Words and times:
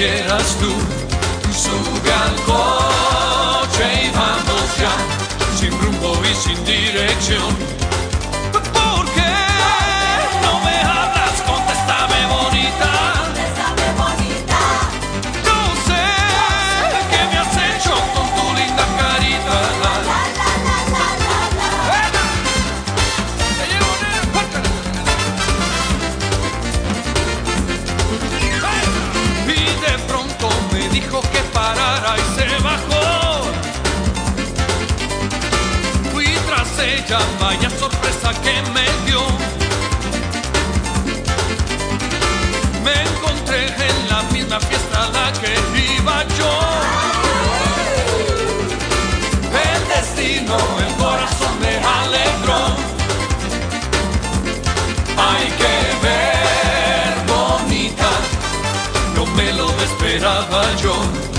quieras 0.00 0.56
tú, 0.58 0.72
tu 1.52 1.74
hogar 1.92 2.69
vaya 37.40 37.68
sorpresa 37.70 38.32
que 38.42 38.62
me 38.72 38.84
dio. 39.06 39.20
Me 42.84 42.94
encontré 43.02 43.66
en 43.66 44.08
la 44.08 44.22
misma 44.32 44.60
fiesta 44.60 45.04
a 45.04 45.08
la 45.08 45.32
que 45.40 45.52
iba 45.96 46.22
yo. 46.38 46.52
El 49.66 49.88
destino, 49.88 50.56
el 50.86 50.94
corazón 50.94 51.60
me 51.60 51.76
alegró. 51.98 52.62
Hay 55.16 55.46
que 55.60 55.76
ver, 56.06 57.10
bonita, 57.26 58.10
no 59.16 59.26
me 59.26 59.52
lo 59.52 59.68
esperaba 59.82 60.62
yo. 60.82 61.29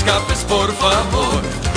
escapes, 0.00 0.44
por 0.44 0.72
favor. 0.72 1.69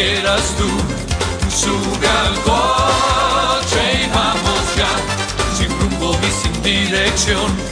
quieras 0.00 0.54
tú. 0.56 0.68
Sube 1.50 2.08
al 2.08 2.34
coche 2.42 3.82
y 4.02 4.08
vamos 4.14 4.62
ya, 4.76 4.92
sin 5.56 5.68
rumbo 5.80 6.16
ni 6.22 6.30
sin 6.30 6.62
dirección 6.62 7.69